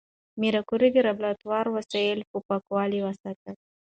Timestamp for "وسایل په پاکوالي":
1.75-2.99